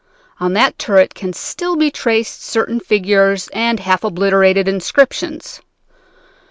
On 0.39 0.53
that 0.53 0.79
turret 0.79 1.13
can 1.13 1.31
still 1.31 1.75
be 1.75 1.91
traced 1.91 2.41
certain 2.41 2.79
figures 2.79 3.49
and 3.49 3.79
half 3.79 4.03
obliterated 4.03 4.67
inscriptions. 4.67 5.61